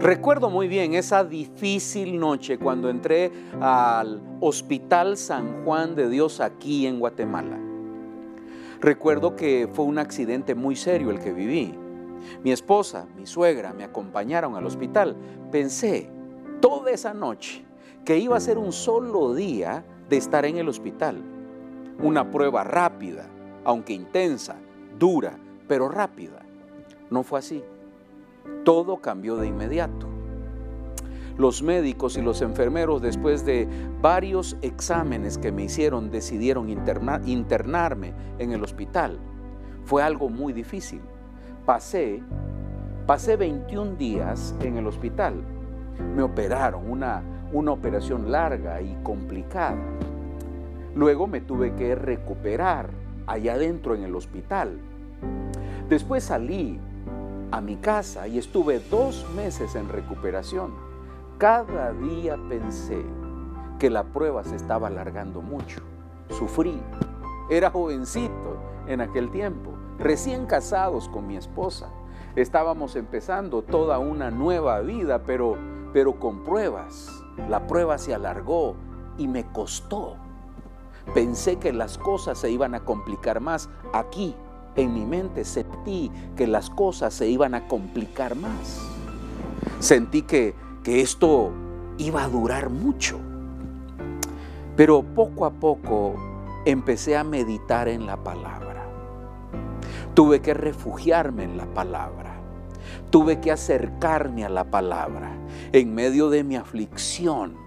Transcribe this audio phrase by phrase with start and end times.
[0.00, 6.86] Recuerdo muy bien esa difícil noche cuando entré al Hospital San Juan de Dios aquí
[6.86, 7.58] en Guatemala.
[8.80, 11.74] Recuerdo que fue un accidente muy serio el que viví.
[12.42, 15.16] Mi esposa, mi suegra me acompañaron al hospital.
[15.52, 16.08] Pensé
[16.60, 17.62] toda esa noche
[18.06, 21.22] que iba a ser un solo día de estar en el hospital.
[22.02, 23.26] Una prueba rápida,
[23.64, 24.56] aunque intensa,
[24.98, 25.38] dura,
[25.68, 26.40] pero rápida.
[27.10, 27.62] No fue así.
[28.64, 30.08] Todo cambió de inmediato.
[31.36, 33.68] Los médicos y los enfermeros, después de
[34.00, 39.18] varios exámenes que me hicieron, decidieron internarme en el hospital.
[39.84, 41.00] Fue algo muy difícil.
[41.66, 42.22] Pasé,
[43.06, 45.34] pasé 21 días en el hospital.
[46.14, 49.76] Me operaron, una, una operación larga y complicada.
[50.94, 52.90] Luego me tuve que recuperar
[53.26, 54.78] allá adentro en el hospital.
[55.88, 56.78] Después salí
[57.54, 60.74] a mi casa y estuve dos meses en recuperación.
[61.38, 63.00] Cada día pensé
[63.78, 65.80] que la prueba se estaba alargando mucho.
[66.30, 66.82] Sufrí.
[67.48, 68.56] Era jovencito
[68.88, 69.70] en aquel tiempo,
[70.00, 71.90] recién casados con mi esposa.
[72.34, 75.56] Estábamos empezando toda una nueva vida, pero,
[75.92, 77.08] pero con pruebas.
[77.48, 78.74] La prueba se alargó
[79.16, 80.16] y me costó.
[81.14, 84.34] Pensé que las cosas se iban a complicar más aquí
[84.76, 88.80] en mi mente sentí que las cosas se iban a complicar más.
[89.78, 91.52] Sentí que, que esto
[91.98, 93.18] iba a durar mucho.
[94.76, 96.14] Pero poco a poco
[96.64, 98.84] empecé a meditar en la palabra.
[100.14, 102.34] Tuve que refugiarme en la palabra.
[103.10, 105.32] Tuve que acercarme a la palabra
[105.72, 107.63] en medio de mi aflicción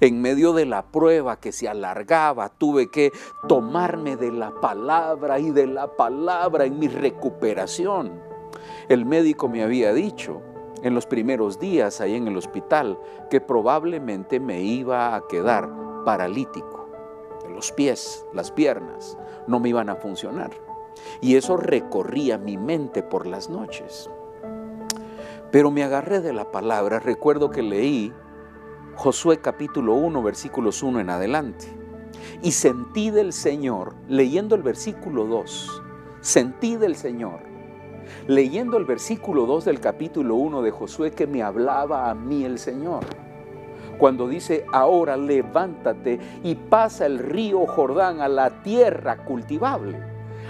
[0.00, 3.12] en medio de la prueba que se alargaba, tuve que
[3.48, 8.20] tomarme de la palabra y de la palabra en mi recuperación.
[8.88, 10.40] El médico me había dicho
[10.82, 12.98] en los primeros días ahí en el hospital
[13.30, 15.70] que probablemente me iba a quedar
[16.04, 16.88] paralítico.
[17.54, 20.50] Los pies, las piernas no me iban a funcionar.
[21.20, 24.08] Y eso recorría mi mente por las noches.
[25.50, 27.00] Pero me agarré de la palabra.
[27.00, 28.12] Recuerdo que leí
[29.02, 31.64] Josué capítulo 1, versículos 1 en adelante.
[32.42, 35.82] Y sentí del Señor, leyendo el versículo 2,
[36.20, 37.40] sentí del Señor,
[38.26, 42.58] leyendo el versículo 2 del capítulo 1 de Josué que me hablaba a mí el
[42.58, 43.06] Señor.
[43.96, 49.98] Cuando dice, ahora levántate y pasa el río Jordán a la tierra cultivable,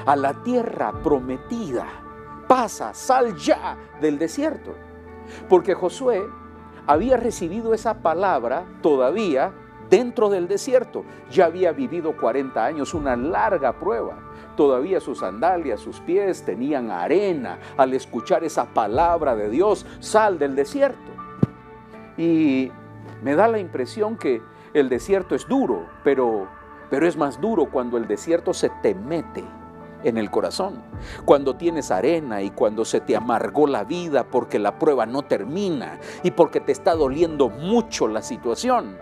[0.06, 1.86] a la tierra prometida.
[2.48, 4.74] Pasa, sal ya del desierto.
[5.48, 6.24] Porque Josué
[6.90, 9.52] había recibido esa palabra todavía
[9.88, 11.04] dentro del desierto.
[11.30, 14.18] Ya había vivido 40 años, una larga prueba.
[14.56, 20.56] Todavía sus sandalias, sus pies tenían arena al escuchar esa palabra de Dios, sal del
[20.56, 21.12] desierto.
[22.16, 22.72] Y
[23.22, 24.42] me da la impresión que
[24.74, 26.48] el desierto es duro, pero,
[26.90, 29.44] pero es más duro cuando el desierto se te mete
[30.04, 30.82] en el corazón,
[31.24, 35.98] cuando tienes arena y cuando se te amargó la vida porque la prueba no termina
[36.22, 38.96] y porque te está doliendo mucho la situación.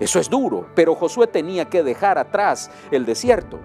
[0.00, 3.58] Eso es duro, pero Josué tenía que dejar atrás el desierto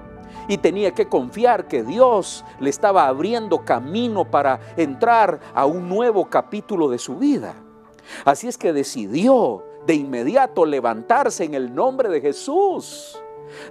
[0.48, 6.30] y tenía que confiar que Dios le estaba abriendo camino para entrar a un nuevo
[6.30, 7.56] capítulo de su vida.
[8.24, 13.20] Así es que decidió de inmediato levantarse en el nombre de Jesús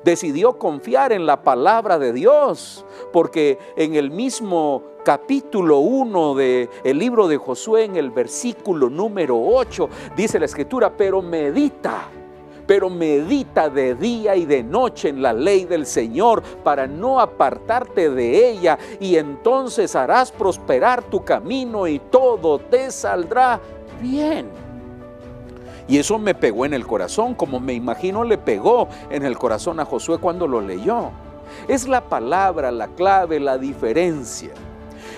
[0.04, 6.98] Decidió confiar en la palabra de Dios, porque en el mismo capítulo 1 del el
[6.98, 12.09] libro de Josué, en el versículo número 8, dice la escritura, pero medita
[12.66, 18.10] pero medita de día y de noche en la ley del Señor para no apartarte
[18.10, 23.60] de ella y entonces harás prosperar tu camino y todo te saldrá
[24.03, 24.66] bien.
[25.88, 29.78] Y eso me pegó en el corazón, como me imagino le pegó en el corazón
[29.78, 31.10] a Josué cuando lo leyó.
[31.69, 34.50] Es la palabra, la clave, la diferencia.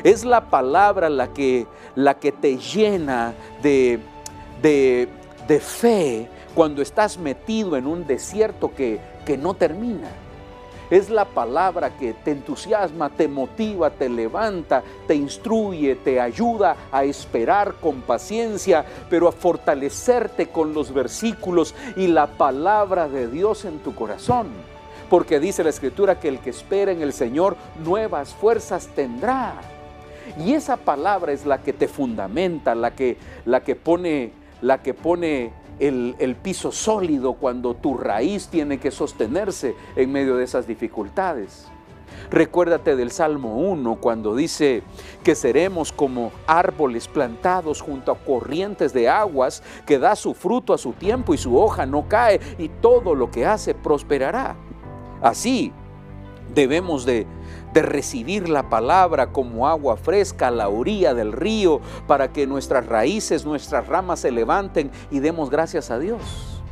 [0.05, 3.99] Es la palabra la que, la que te llena de,
[4.63, 5.09] de,
[5.47, 10.09] de fe cuando estás metido en un desierto que, que no termina.
[10.91, 17.05] Es la palabra que te entusiasma, te motiva, te levanta, te instruye, te ayuda a
[17.05, 23.81] esperar con paciencia, pero a fortalecerte con los versículos y la palabra de Dios en
[23.81, 24.49] tu corazón.
[25.11, 29.55] Porque dice la escritura que el que espera en el Señor nuevas fuerzas tendrá.
[30.39, 34.33] Y esa palabra es la que te fundamenta, la que, la que pone,
[34.63, 40.45] la que pone el, piso sólido cuando tu raíz tiene que sostenerse en medio de
[40.45, 41.67] esas dificultades.
[42.31, 44.83] Recuérdate del Salmo 1 cuando dice
[45.23, 50.79] que seremos como árboles plantados junto a corrientes de aguas que da su fruto a
[50.79, 54.57] su tiempo y su hoja no cae y todo lo que hace prosperará.
[55.23, 55.73] Así
[56.55, 57.27] debemos de,
[57.73, 62.87] de recibir la palabra como agua fresca a la orilla del río para que nuestras
[62.87, 66.63] raíces, nuestras ramas se levanten y demos gracias a Dios.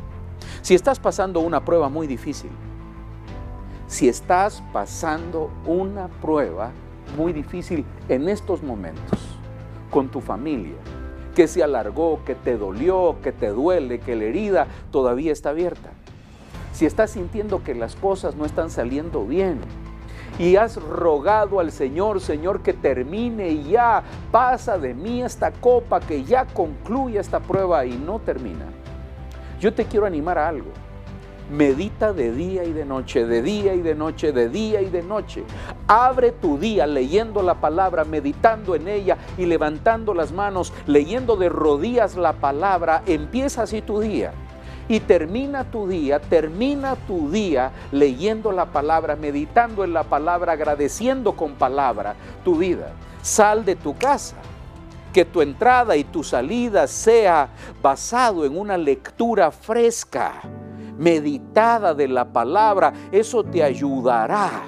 [0.61, 2.51] Si estás pasando una prueba muy difícil,
[3.87, 6.71] si estás pasando una prueba
[7.15, 9.19] muy difícil en estos momentos
[9.89, 10.75] con tu familia,
[11.33, 15.91] que se alargó, que te dolió, que te duele, que la herida todavía está abierta.
[16.73, 19.59] Si estás sintiendo que las cosas no están saliendo bien
[20.39, 26.23] y has rogado al Señor, Señor, que termine ya, pasa de mí esta copa, que
[26.23, 28.65] ya concluya esta prueba y no termina.
[29.59, 30.71] Yo te quiero animar a algo
[31.49, 35.01] Medita de día y de noche, de día y de noche, de día y de
[35.01, 35.45] noche.
[35.87, 41.47] Abre tu día leyendo la palabra, meditando en ella y levantando las manos, leyendo de
[41.47, 43.01] rodillas la palabra.
[43.05, 44.33] Empieza así tu día.
[44.89, 51.33] Y termina tu día, termina tu día leyendo la palabra, meditando en la palabra, agradeciendo
[51.35, 52.93] con palabra tu vida.
[53.21, 54.37] Sal de tu casa
[55.11, 57.49] que tu entrada y tu salida sea
[57.81, 60.41] basado en una lectura fresca
[60.97, 64.63] meditada de la palabra, eso te ayudará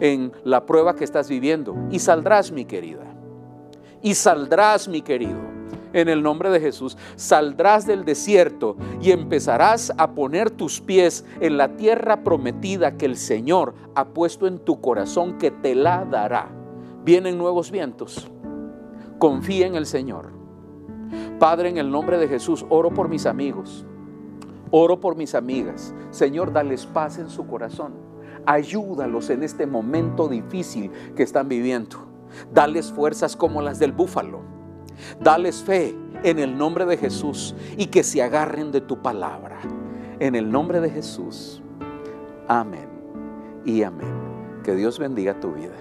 [0.00, 1.76] en la prueba que estás viviendo.
[1.90, 3.04] Y saldrás, mi querida.
[4.02, 5.51] Y saldrás, mi querido.
[5.92, 11.56] En el nombre de Jesús, saldrás del desierto y empezarás a poner tus pies en
[11.56, 16.50] la tierra prometida que el Señor ha puesto en tu corazón, que te la dará.
[17.04, 18.30] Vienen nuevos vientos.
[19.18, 20.30] Confía en el Señor.
[21.38, 23.84] Padre, en el nombre de Jesús, oro por mis amigos
[24.74, 25.94] Oro por mis amigas.
[26.10, 27.92] Señor, dales paz en su corazón.
[28.46, 31.98] Ayúdalos en este momento difícil que están viviendo.
[32.54, 34.40] Dales fuerzas como las del búfalo.
[35.20, 39.58] Dales fe en el nombre de Jesús y que se agarren de tu palabra.
[40.18, 41.62] En el nombre de Jesús.
[42.48, 42.88] Amén
[43.64, 44.14] y amén.
[44.64, 45.74] Que Dios bendiga tu vida.